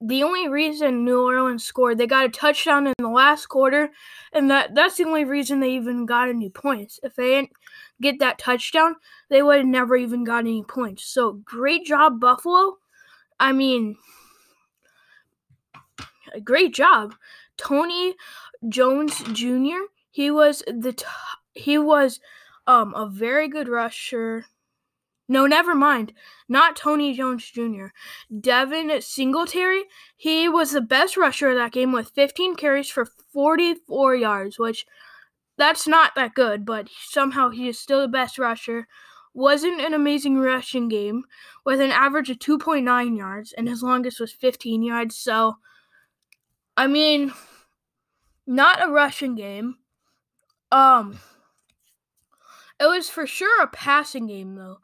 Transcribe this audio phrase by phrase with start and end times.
[0.00, 3.90] the only reason New Orleans scored, they got a touchdown in the last quarter,
[4.32, 7.00] and that that's the only reason they even got any points.
[7.02, 7.52] If they didn't
[8.00, 8.96] get that touchdown,
[9.28, 11.04] they would have never even got any points.
[11.04, 12.76] So great job, Buffalo.
[13.38, 13.96] I mean,
[16.44, 17.14] great job,
[17.56, 18.16] Tony
[18.68, 19.86] Jones Jr.
[20.10, 21.06] He was the t-
[21.54, 22.20] he was
[22.66, 24.46] um a very good rusher.
[25.30, 26.12] No, never mind.
[26.48, 27.86] Not Tony Jones Jr.
[28.40, 29.84] Devin Singletary.
[30.16, 34.84] He was the best rusher of that game with 15 carries for 44 yards, which
[35.56, 38.88] that's not that good, but somehow he is still the best rusher.
[39.32, 41.22] Wasn't an amazing rushing game
[41.64, 45.16] with an average of 2.9 yards, and his longest was 15 yards.
[45.16, 45.58] So,
[46.76, 47.32] I mean,
[48.48, 49.76] not a rushing game.
[50.72, 51.20] Um,
[52.80, 54.78] it was for sure a passing game, though.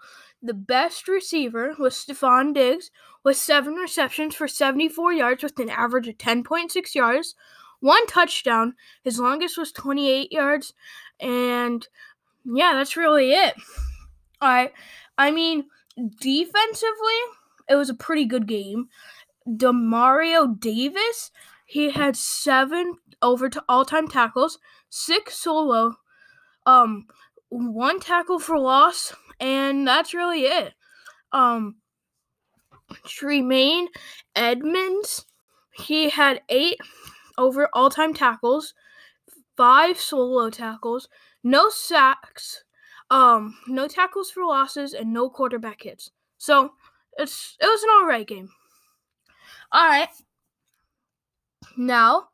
[0.46, 2.92] The best receiver was Stefon Diggs
[3.24, 7.34] with seven receptions for 74 yards with an average of 10.6 yards,
[7.80, 8.76] one touchdown.
[9.02, 10.72] His longest was 28 yards,
[11.18, 11.88] and
[12.44, 13.54] yeah, that's really it.
[14.40, 14.70] I,
[15.18, 15.64] I mean,
[16.20, 17.20] defensively,
[17.68, 18.86] it was a pretty good game.
[19.48, 21.32] Demario Davis,
[21.64, 24.60] he had seven over to all-time tackles,
[24.90, 25.96] six solo,
[26.66, 27.06] um,
[27.48, 30.74] one tackle for loss, and that's really it.
[31.32, 31.76] Um,
[33.06, 33.88] Tremaine
[34.34, 35.26] Edmunds,
[35.72, 36.78] he had eight
[37.38, 38.74] over all time tackles,
[39.56, 41.08] five solo tackles,
[41.42, 42.64] no sacks,
[43.10, 46.10] um, no tackles for losses, and no quarterback hits.
[46.38, 46.72] So
[47.18, 48.50] it's it was an alright game.
[49.74, 50.08] Alright.
[51.76, 52.28] Now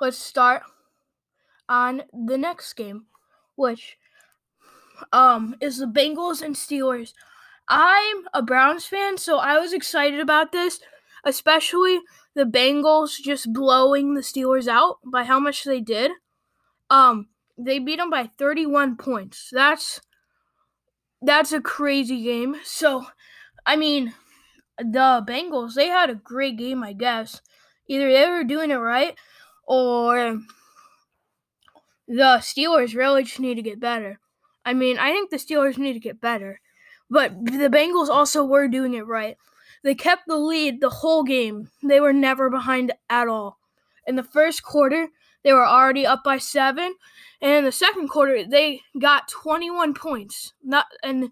[0.00, 0.62] let's start
[1.68, 3.06] on the next game,
[3.56, 3.98] which
[5.12, 7.12] um, is the Bengals and Steelers.
[7.68, 10.80] I'm a Browns fan, so I was excited about this,
[11.24, 12.00] especially
[12.34, 16.12] the Bengals just blowing the Steelers out by how much they did.
[16.90, 19.48] Um, they beat them by 31 points.
[19.52, 20.00] That's
[21.22, 22.56] that's a crazy game.
[22.62, 23.06] So,
[23.64, 24.14] I mean,
[24.78, 27.40] the Bengals, they had a great game, I guess.
[27.88, 29.16] Either they were doing it right
[29.66, 30.40] or
[32.06, 34.20] the Steelers really just need to get better.
[34.66, 36.60] I mean, I think the Steelers need to get better,
[37.08, 39.38] but the Bengals also were doing it right.
[39.84, 41.70] They kept the lead the whole game.
[41.82, 43.58] They were never behind at all.
[44.06, 45.08] In the first quarter,
[45.44, 46.94] they were already up by 7,
[47.40, 50.52] and in the second quarter, they got 21 points.
[50.64, 51.30] Not and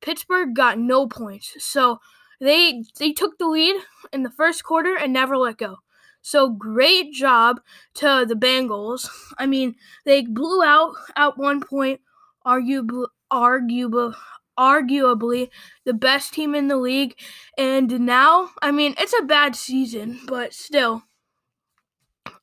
[0.00, 1.56] Pittsburgh got no points.
[1.58, 1.98] So,
[2.40, 3.76] they they took the lead
[4.12, 5.78] in the first quarter and never let go.
[6.22, 7.60] So great job
[7.94, 9.08] to the Bengals.
[9.38, 9.74] I mean,
[10.04, 12.00] they blew out at one point
[12.48, 14.14] arguably, arguably,
[14.58, 15.50] arguably
[15.84, 17.14] the best team in the league.
[17.56, 21.04] And now, I mean, it's a bad season, but still,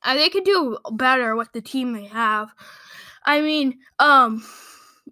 [0.02, 2.50] uh, they could do better with the team they have.
[3.24, 4.44] I mean, um,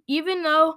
[0.06, 0.76] even though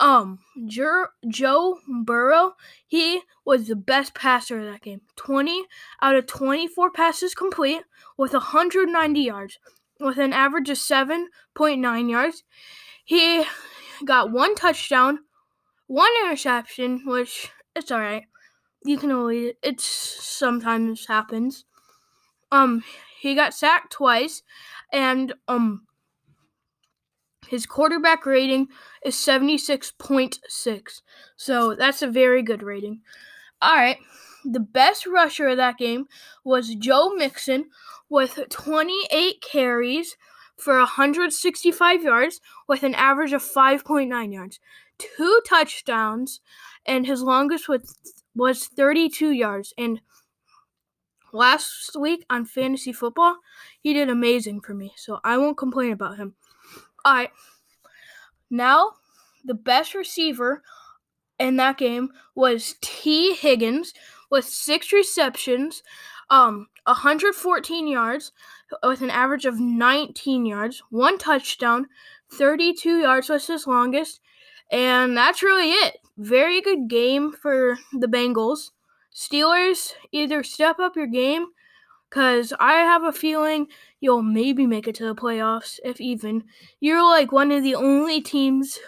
[0.00, 2.54] um Jer- Joe Burrow,
[2.86, 5.00] he was the best passer of that game.
[5.16, 5.64] 20
[6.00, 7.82] out of 24 passes complete
[8.16, 9.58] with 190 yards
[10.00, 12.44] with an average of 7.9 yards.
[13.08, 13.42] He
[14.04, 15.20] got one touchdown,
[15.86, 18.24] one interception, which it's all right.
[18.84, 21.64] You can only it sometimes happens.
[22.52, 22.84] Um,
[23.18, 24.42] he got sacked twice,
[24.92, 25.86] and um,
[27.48, 28.68] his quarterback rating
[29.02, 31.00] is seventy six point six.
[31.34, 33.00] So that's a very good rating.
[33.62, 33.96] All right.
[34.44, 36.08] The best rusher of that game
[36.44, 37.70] was Joe Mixon
[38.10, 40.18] with 28 carries
[40.58, 44.60] for 165 yards with an average of 5.9 yards,
[44.98, 46.40] two touchdowns,
[46.84, 47.96] and his longest was,
[48.34, 49.72] was 32 yards.
[49.78, 50.00] And
[51.32, 53.36] last week on fantasy football,
[53.80, 56.34] he did amazing for me, so I won't complain about him.
[57.04, 57.30] All right.
[58.50, 58.92] Now,
[59.44, 60.62] the best receiver
[61.38, 63.92] in that game was Tee Higgins
[64.30, 65.82] with six receptions,
[66.30, 68.32] um, 114 yards,
[68.82, 71.86] with an average of 19 yards, one touchdown,
[72.32, 74.20] 32 yards was his longest,
[74.72, 75.98] and that's really it.
[76.16, 78.70] Very good game for the Bengals.
[79.14, 81.46] Steelers, either step up your game,
[82.08, 83.66] because I have a feeling
[84.00, 86.44] you'll maybe make it to the playoffs, if even.
[86.80, 88.78] You're like one of the only teams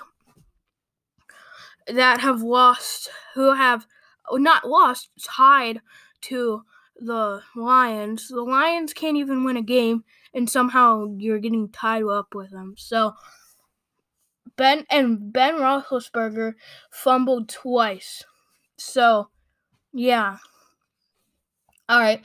[1.87, 3.87] that have lost, who have
[4.33, 5.81] not lost, tied
[6.23, 6.63] to
[7.01, 8.29] the Lions.
[8.29, 10.05] The Lions can't even win a game,
[10.35, 12.75] and somehow you're getting tied up with them.
[12.77, 13.15] So
[14.57, 16.55] Ben and Ben Roethlisberger
[16.91, 18.25] fumbled twice.
[18.77, 19.29] So
[19.93, 20.39] yeah.
[21.89, 22.25] All right.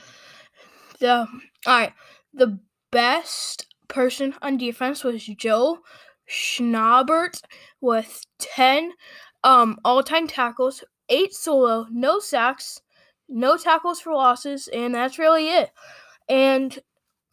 [1.00, 1.26] The
[1.66, 1.92] all right.
[2.34, 2.58] The
[2.90, 5.78] best person on defense was Joe
[6.28, 7.42] Schobert
[7.80, 8.92] with 10
[9.44, 12.80] um, all-time tackles, 8 solo, no sacks,
[13.28, 15.70] no tackles for losses, and that's really it.
[16.28, 16.78] And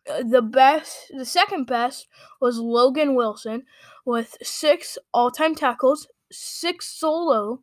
[0.09, 2.07] uh, the best, the second best
[2.41, 3.63] was Logan Wilson
[4.05, 7.59] with 6 all-time tackles, 6 solo,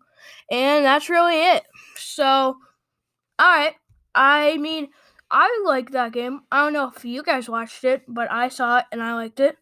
[0.51, 1.65] and that's really it.
[1.97, 2.57] So, all
[3.39, 3.75] right.
[4.15, 4.89] I mean,
[5.31, 6.41] I like that game.
[6.51, 9.41] I don't know if you guys watched it, but I saw it and I liked
[9.41, 9.57] it.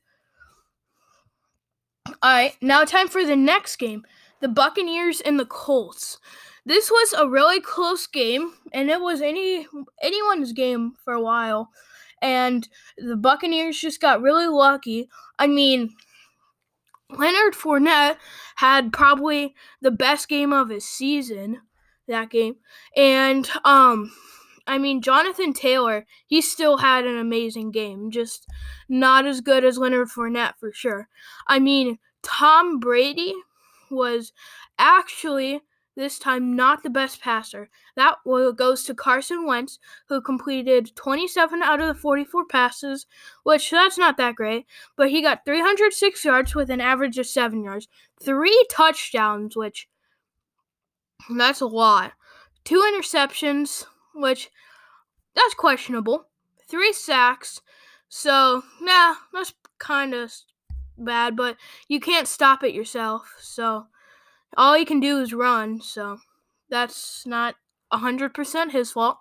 [2.23, 4.05] All right, now time for the next game
[4.41, 6.19] the Buccaneers and the Colts.
[6.65, 9.67] This was a really close game, and it was any
[10.03, 11.71] anyone's game for a while.
[12.21, 12.69] And
[12.99, 15.09] the Buccaneers just got really lucky.
[15.39, 15.95] I mean,
[17.11, 18.17] Leonard Fournette
[18.57, 21.63] had probably the best game of his season
[22.07, 22.57] that game,
[22.97, 24.13] and um,
[24.69, 28.47] I mean, Jonathan Taylor, he still had an amazing game, just
[28.89, 31.09] not as good as Leonard Fournette for sure.
[31.47, 33.35] I mean, Tom Brady
[33.91, 34.33] was
[34.79, 35.61] actually
[35.97, 37.69] this time not the best passer.
[37.97, 43.07] That goes to Carson Wentz, who completed 27 out of the 44 passes,
[43.43, 47.65] which that's not that great, but he got 306 yards with an average of 7
[47.65, 47.89] yards,
[48.23, 49.89] 3 touchdowns, which
[51.31, 52.13] that's a lot.
[52.65, 54.51] Two interceptions, which
[55.35, 56.29] that's questionable.
[56.69, 57.61] Three sacks.
[58.09, 60.33] So, nah, that's kind of
[60.99, 61.57] bad, but
[61.89, 63.35] you can't stop it yourself.
[63.41, 63.87] So,
[64.57, 65.81] all you can do is run.
[65.81, 66.19] So,
[66.71, 67.55] that's not
[67.93, 69.19] 100% his fault.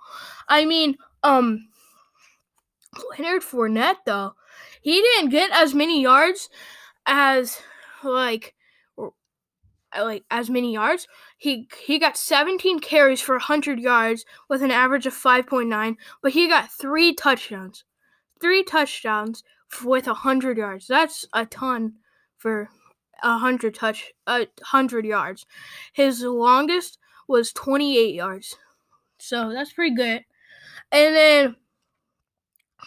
[0.48, 1.70] I mean, um,
[3.12, 4.34] Leonard Fournette, though,
[4.82, 6.50] he didn't get as many yards
[7.06, 7.62] as,
[8.04, 8.56] like,
[9.98, 11.08] like as many yards.
[11.38, 16.48] He he got 17 carries for 100 yards with an average of 5.9, but he
[16.48, 17.84] got 3 touchdowns.
[18.42, 19.44] 3 touchdowns
[19.84, 20.88] with 100 yards.
[20.88, 21.94] That's a ton
[22.38, 22.70] for
[23.24, 25.46] 100 touch uh, 100 yards.
[25.94, 26.98] His longest
[27.28, 28.56] was 28 yards.
[29.18, 30.24] So that's pretty good.
[30.92, 31.56] And then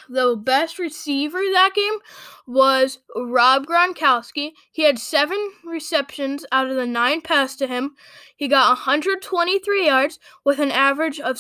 [0.08, 1.98] the best receiver that game
[2.46, 4.52] was Rob Gronkowski.
[4.72, 7.96] He had seven receptions out of the nine passed to him.
[8.36, 11.38] He got 123 yards with an average of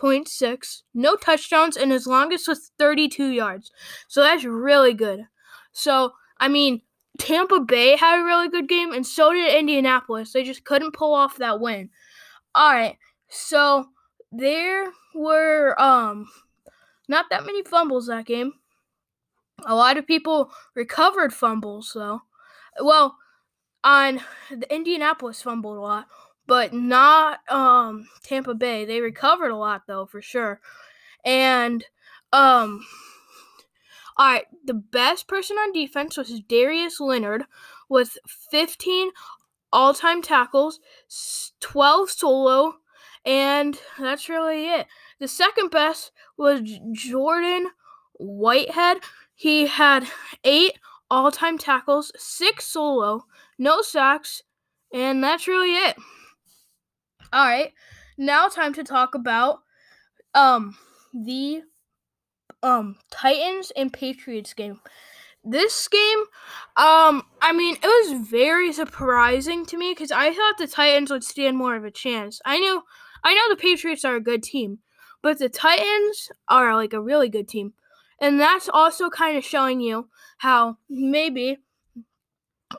[0.00, 0.82] 17.6.
[0.94, 3.70] No touchdowns, and his longest was 32 yards.
[4.08, 5.26] So that's really good.
[5.72, 6.82] So, I mean,
[7.18, 10.32] Tampa Bay had a really good game, and so did Indianapolis.
[10.32, 11.90] They just couldn't pull off that win.
[12.54, 12.96] All right,
[13.28, 13.86] so
[14.32, 16.26] there were um
[17.08, 18.52] not that many fumbles that game.
[19.66, 22.22] A lot of people recovered fumbles, though.
[22.80, 23.16] Well,
[23.84, 24.20] on
[24.50, 26.06] the Indianapolis fumbled a lot,
[26.50, 28.84] but not um, Tampa Bay.
[28.84, 30.60] They recovered a lot, though, for sure.
[31.24, 31.84] And
[32.32, 32.84] um,
[34.16, 37.44] all right, the best person on defense was Darius Leonard
[37.88, 38.18] with
[38.50, 39.10] 15
[39.72, 40.80] all-time tackles,
[41.60, 42.74] 12 solo,
[43.24, 44.88] and that's really it.
[45.20, 47.68] The second best was Jordan
[48.14, 49.04] Whitehead.
[49.36, 50.08] He had
[50.42, 53.26] eight all time tackles, six solo,
[53.56, 54.42] no sacks,
[54.92, 55.94] and that's really it.
[57.32, 57.72] All right,
[58.18, 59.60] now time to talk about
[60.34, 60.76] um
[61.14, 61.62] the
[62.62, 64.80] um Titans and Patriots game.
[65.42, 66.18] This game,
[66.76, 71.24] um, I mean, it was very surprising to me because I thought the Titans would
[71.24, 72.40] stand more of a chance.
[72.44, 72.82] I knew,
[73.24, 74.80] I know the Patriots are a good team,
[75.22, 77.72] but the Titans are like a really good team.
[78.20, 81.56] And that's also kind of showing you how maybe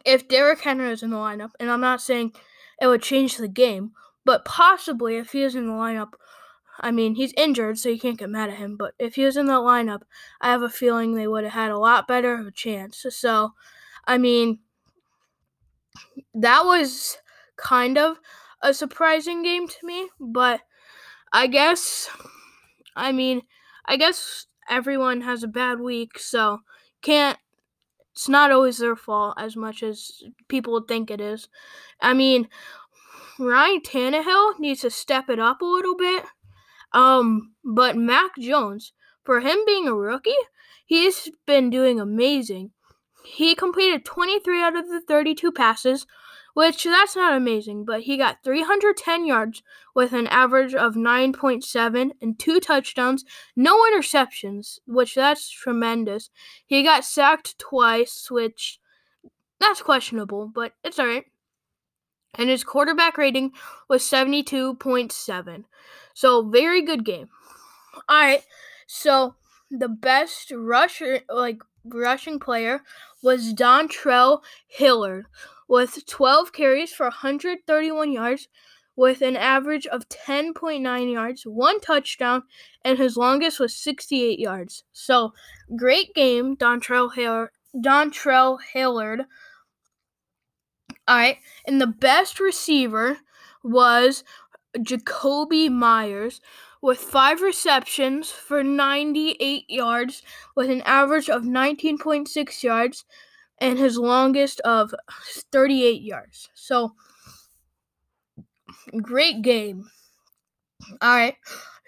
[0.06, 2.34] if Derrick Henry is in the lineup, and I'm not saying
[2.80, 3.94] it would change the game,
[4.26, 6.14] but possibly if he is in the lineup,
[6.80, 8.78] I mean, he's injured, so you can't get mad at him.
[8.78, 10.02] But if he was in the lineup,
[10.42, 13.06] I have a feeling they would have had a lot better of a chance.
[13.10, 13.52] So,
[14.08, 14.60] I mean,
[16.34, 17.18] that was
[17.58, 18.20] kind of
[18.62, 20.62] a surprising game to me, but
[21.34, 22.10] I guess,
[22.96, 23.44] I mean,
[23.86, 26.60] I guess everyone has a bad week, so
[27.02, 27.40] can't.
[28.14, 31.50] It's not always their fault as much as people would think it is.
[32.02, 32.50] I mean,
[33.42, 36.24] Ryan Tannehill needs to step it up a little bit.
[36.94, 38.94] Um, but Mac Jones,
[39.24, 40.32] for him being a rookie,
[40.86, 42.72] he's been doing amazing.
[43.24, 46.06] He completed 23 out of the 32 passes,
[46.54, 49.64] which that's not amazing, but he got 310 yards
[49.96, 53.24] with an average of 9.7 and two touchdowns,
[53.56, 56.30] no interceptions, which that's tremendous.
[56.66, 58.80] He got sacked twice, which
[59.60, 61.26] that's questionable, but it's all right.
[62.36, 63.52] And his quarterback rating
[63.90, 65.64] was 72.7.
[66.14, 67.30] So, very good game.
[68.08, 68.44] All right.
[68.88, 69.36] So,
[69.70, 72.82] the best rusher like rushing player
[73.22, 75.26] was Dontrell Hilliard
[75.68, 78.48] with 12 carries for 131 yards
[78.96, 82.44] with an average of 10.9 yards, one touchdown,
[82.84, 84.84] and his longest was 68 yards.
[84.92, 85.34] So,
[85.76, 87.50] great game, Dontrell Hilliard.
[87.76, 89.24] Dontrell Hilliard.
[91.12, 93.18] All right, and the best receiver
[93.66, 94.24] was
[94.78, 96.40] Jakobi Meyers
[96.82, 100.24] with five receptions for 98 yards
[100.56, 103.04] with an average of 19.6 yards
[103.60, 104.96] and his longest of
[105.52, 106.48] 38 yards.
[106.54, 106.94] So,
[109.02, 109.90] great game.
[111.02, 111.36] All right.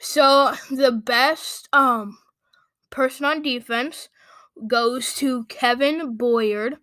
[0.01, 2.17] So, the best um
[2.89, 4.09] person on defense
[4.67, 6.75] goes to Kevin Boyard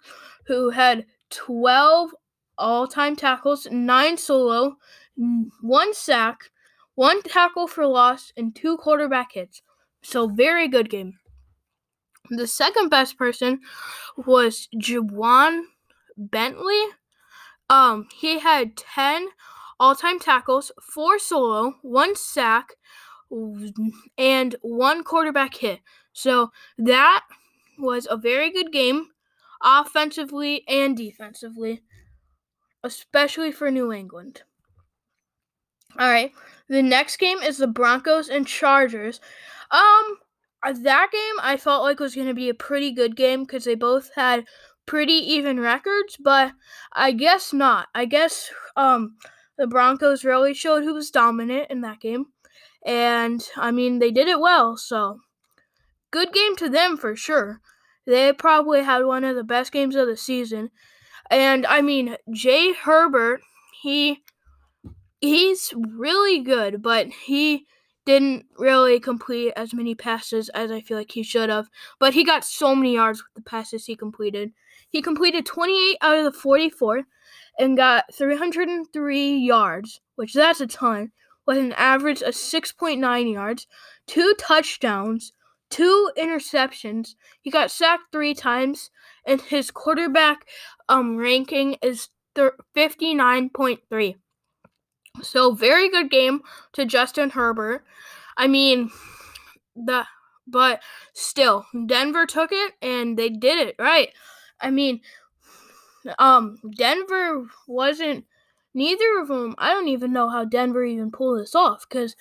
[0.47, 2.15] who had 12
[2.61, 4.77] all time tackles, nine solo,
[5.61, 6.51] one sack,
[6.95, 9.63] one tackle for loss, and two quarterback hits.
[10.03, 11.19] So, very good game.
[12.31, 13.61] The second best person
[14.17, 15.63] was Ja'Whaun
[16.17, 16.85] Bentley.
[17.69, 19.29] Um, he had 10
[19.81, 22.75] all time tackles, four solo, one sack,
[24.19, 25.81] and one quarterback hit.
[26.13, 27.25] So that
[27.79, 29.07] was a very good game,
[29.63, 31.83] offensively and defensively,
[32.83, 34.43] especially for New England.
[35.99, 36.33] All right,
[36.69, 39.21] the next game is the Broncos and Chargers.
[39.71, 40.19] Um,
[40.63, 43.75] that game I felt like was going to be a pretty good game because they
[43.75, 44.45] both had
[44.87, 46.53] pretty even records, but
[46.93, 47.89] I guess not.
[47.95, 49.17] I guess um
[49.57, 52.27] the Broncos really showed who was dominant in that game.
[52.85, 55.21] And I mean, they did it well, so
[56.11, 57.61] good game to them for sure.
[58.07, 60.71] They probably had one of the best games of the season.
[61.31, 63.41] And I mean, Jay Herbert,
[63.81, 64.23] he
[65.21, 67.67] he's really good, but he
[68.07, 71.69] didn't really complete as many passes as I feel like he should have.
[71.99, 74.53] But he got so many yards with the passes he completed.
[74.89, 77.03] He completed 28 out of the 44
[77.59, 81.13] and got 303 yards, which that's a ton,
[81.47, 83.67] with an average of 6.9 yards,
[84.07, 85.33] two touchdowns,
[85.69, 87.15] two interceptions.
[87.41, 88.91] He got sacked three times,
[89.31, 90.47] and his quarterback
[90.89, 94.17] um, ranking is 59.3.
[95.23, 96.41] So very good game
[96.73, 97.85] to Justin Herbert.
[98.37, 98.91] I mean,
[99.77, 100.05] the
[100.47, 100.83] but
[101.13, 104.11] still, Denver took it and they did it right.
[104.61, 105.01] I mean,
[106.19, 108.25] um, Denver wasn't.
[108.73, 109.57] Neither of them.
[109.59, 112.15] I don't even know how Denver even pulled this off because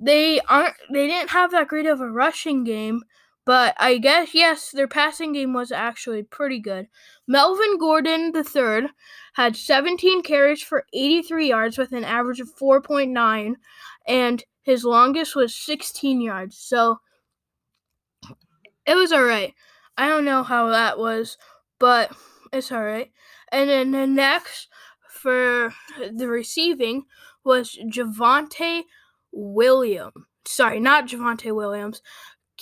[0.00, 0.74] they aren't.
[0.92, 3.02] They didn't have that great of a rushing game.
[3.44, 6.86] But I guess yes, their passing game was actually pretty good.
[7.26, 8.88] Melvin Gordon III
[9.34, 13.54] had 17 carries for 83 yards with an average of 4.9,
[14.06, 16.56] and his longest was 16 yards.
[16.56, 17.00] So
[18.86, 19.54] it was alright.
[19.96, 21.36] I don't know how that was,
[21.78, 22.12] but
[22.52, 23.10] it's alright.
[23.50, 24.68] And then the next
[25.08, 25.74] for
[26.12, 27.04] the receiving
[27.44, 28.84] was Javonte
[29.32, 30.12] Williams.
[30.44, 32.02] Sorry, not Javonte Williams.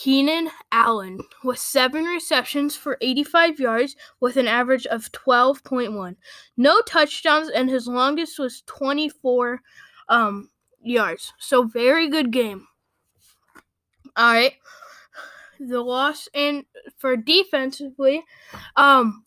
[0.02, 6.16] Keenan Allen with seven receptions for 85 yards with an average of 12.1.
[6.56, 9.60] No touchdowns, and his longest was 24
[10.08, 10.48] um,
[10.80, 11.34] yards.
[11.38, 12.66] So, very good game.
[14.16, 14.54] All right.
[15.58, 16.64] The loss and
[16.96, 18.24] for defensively,
[18.76, 19.26] um,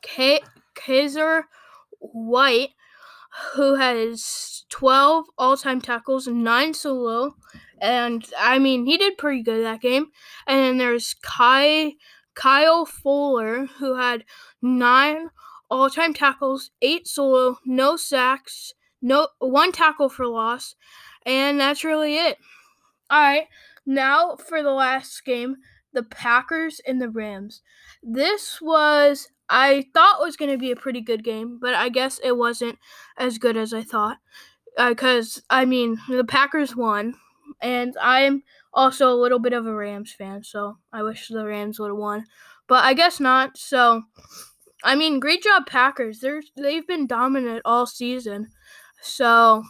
[0.00, 0.40] K-
[0.74, 1.42] Kyzir
[1.98, 2.70] White,
[3.54, 7.34] who has 12 all time tackles 9 solo,
[7.80, 10.06] and I mean, he did pretty good that game.
[10.46, 11.94] And then there's Kai
[12.34, 14.24] Kyle Fuller, who had
[14.60, 15.30] nine
[15.70, 20.74] all-time tackles, eight solo, no sacks, no one tackle for loss,
[21.24, 22.38] and that's really it.
[23.10, 23.46] All right,
[23.86, 25.56] now for the last game,
[25.92, 27.62] the Packers and the Rams.
[28.02, 32.18] This was I thought was going to be a pretty good game, but I guess
[32.22, 32.78] it wasn't
[33.18, 34.18] as good as I thought.
[34.76, 37.14] Because uh, I mean, the Packers won,
[37.60, 41.78] and I'm also a little bit of a Rams fan, so I wish the Rams
[41.78, 42.24] would have won,
[42.66, 43.56] but I guess not.
[43.56, 44.02] So,
[44.82, 46.18] I mean, great job, Packers.
[46.20, 48.48] They're they've been dominant all season.
[49.00, 49.62] So,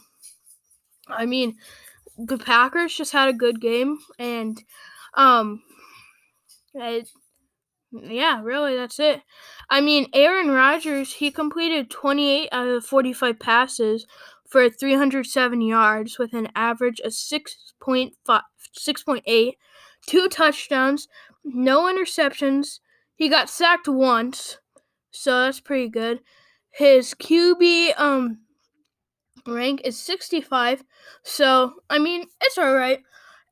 [1.08, 1.56] I mean,
[2.16, 4.62] the Packers just had a good game, and
[5.14, 5.62] um,
[6.74, 7.08] it,
[8.02, 9.22] yeah, really, that's it.
[9.70, 14.06] I mean, Aaron Rodgers, he completed 28 out of 45 passes
[14.48, 19.52] for 307 yards with an average of 6.5, 6.8,
[20.06, 21.08] two touchdowns,
[21.44, 22.80] no interceptions.
[23.16, 24.58] He got sacked once,
[25.10, 26.20] so that's pretty good.
[26.70, 28.38] his QB um
[29.46, 30.84] rank is 65.
[31.22, 33.00] So, I mean, it's all right.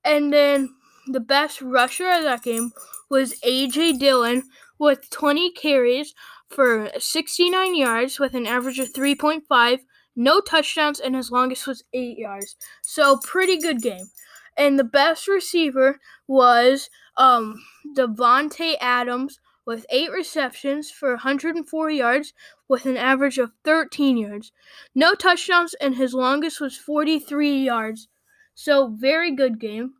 [0.05, 0.71] And then
[1.07, 2.73] the best rusher of that game
[3.09, 4.45] was AJ Dillon
[4.79, 6.15] with 20 carries
[6.49, 9.81] for 69 yards with an average of 3.5,
[10.15, 12.57] no touchdowns, and his longest was 8 yards.
[12.83, 14.11] So, pretty good game.
[14.57, 17.65] And the best receiver was um,
[17.97, 22.33] Davante Adams with eight receptions for 104 yards
[22.69, 24.53] with an average of 13 yards.
[24.95, 28.09] No touchdowns, and his longest was 43 yards.
[28.55, 29.95] So, very good game.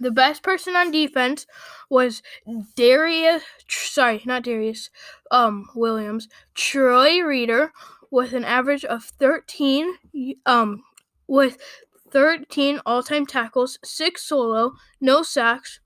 [0.00, 1.46] The best person on defense
[1.90, 2.22] was
[2.76, 4.90] Darius, sorry, not Darius,
[5.30, 7.72] um, Williams, Troy Reeder
[8.10, 9.94] with an average of 13,
[10.46, 10.82] um,
[11.26, 11.58] with
[12.10, 15.80] 13 all-time tackles, six solo, no sacks,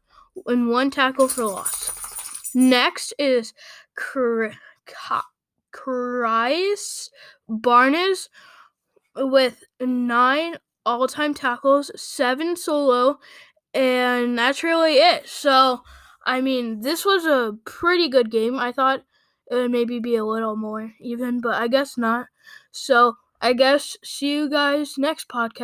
[0.46, 2.50] and one tackle for loss.
[2.54, 3.54] Next is
[3.96, 4.54] Krys
[7.48, 8.28] Barnes
[9.16, 13.18] with nine all-time tackles, seven solo,
[13.74, 15.28] and that's really it.
[15.28, 15.82] So,
[16.26, 18.58] I mean, this was a pretty good game.
[18.58, 19.04] I thought
[19.50, 22.26] it would maybe be a little more even, but I guess not.
[22.70, 25.60] So, I guess see you guys next podcast.